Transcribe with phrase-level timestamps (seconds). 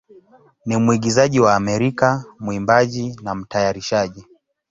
[0.65, 4.25] ni mwigizaji wa Amerika, mwimbaji, na mtayarishaji.